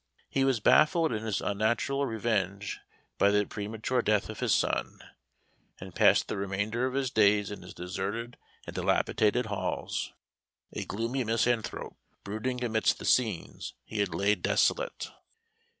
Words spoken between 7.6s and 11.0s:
his deserted and dilapidated halls, a